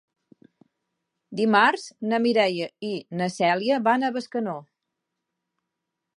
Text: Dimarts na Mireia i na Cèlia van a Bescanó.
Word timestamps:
Dimarts 1.41 1.85
na 2.13 2.21
Mireia 2.25 2.71
i 2.89 2.91
na 3.21 3.29
Cèlia 3.37 3.81
van 3.91 4.09
a 4.09 4.13
Bescanó. 4.19 4.59